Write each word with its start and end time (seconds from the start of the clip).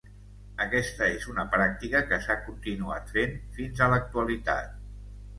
Aquesta 0.63 1.09
és 1.17 1.25
una 1.33 1.43
pràctica 1.55 2.01
que 2.11 2.17
s'ha 2.23 2.37
continuat 2.45 3.11
fent 3.17 3.35
fins 3.59 3.83
a 3.85 3.91
l'actualitat. 3.93 4.73